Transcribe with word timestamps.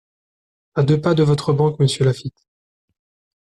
A 0.73 0.81
deux 0.81 0.99
pas 0.99 1.13
de 1.13 1.21
votre 1.21 1.53
banque, 1.53 1.79
Monsieur 1.79 2.05
Laffitte. 2.05 2.47